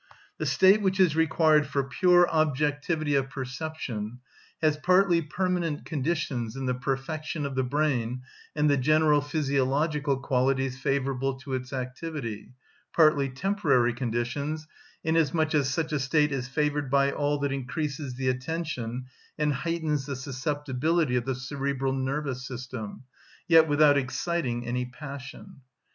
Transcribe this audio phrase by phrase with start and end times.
[0.39, 4.17] The state which is required for pure objectivity of perception
[4.59, 8.23] has partly permanent conditions in the perfection of the brain
[8.55, 12.55] and the general physiological qualities favourable to its activity,
[12.95, 14.65] partly temporary conditions,
[15.03, 19.05] inasmuch as such a state is favoured by all that increases the attention
[19.37, 23.03] and heightens the susceptibility of the cerebral nervous system,
[23.47, 25.57] yet without exciting any passion.